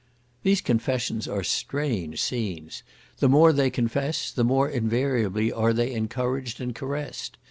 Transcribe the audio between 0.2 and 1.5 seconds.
These confessions are